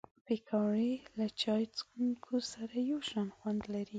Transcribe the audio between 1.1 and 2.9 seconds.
له چای څښونکو سره